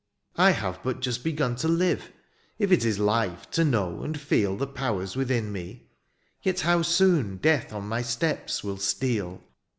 [0.35, 2.07] "I have but just begun to live, ^^
[2.57, 5.91] If it is life to know, and feel, "The powers within me;
[6.41, 9.43] yet how soon" Death on my steps will steal.